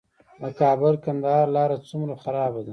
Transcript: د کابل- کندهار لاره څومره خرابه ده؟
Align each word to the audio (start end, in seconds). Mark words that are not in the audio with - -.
د 0.41 0.43
کابل- 0.61 0.93
کندهار 1.05 1.47
لاره 1.55 1.77
څومره 1.89 2.13
خرابه 2.23 2.61
ده؟ 2.65 2.69